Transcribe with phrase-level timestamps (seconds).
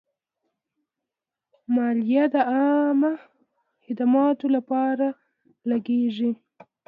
[1.75, 3.13] مالیه د عامه
[3.83, 5.07] خدماتو لپاره
[5.69, 6.31] لګیږي.